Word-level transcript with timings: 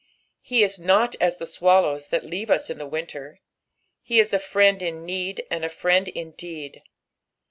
Be 0.49 0.63
ia 0.63 0.69
not 0.79 1.15
as 1.21 1.37
the 1.37 1.45
swallows 1.45 2.07
that 2.07 2.25
leave 2.25 2.49
ua 2.49 2.57
in 2.69 2.79
the 2.79 2.87
winter; 2.87 3.39
he 4.01 4.17
is 4.19 4.33
a 4.33 4.39
friend 4.39 4.81
in 4.81 5.05
need 5.05 5.45
and 5.51 5.63
a 5.63 5.69
friend 5.69 6.07
Indeed. 6.07 6.81